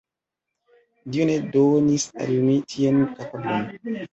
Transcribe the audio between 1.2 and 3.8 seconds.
ne donis al mi tian kapablon.